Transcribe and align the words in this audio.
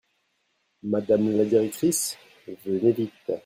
Madame 0.81 1.37
la 1.37 1.45
directrice, 1.45 2.17
venez 2.65 2.91
vite. 2.91 3.31